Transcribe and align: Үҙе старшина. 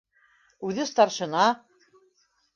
Үҙе 0.69 0.85
старшина. 0.93 1.45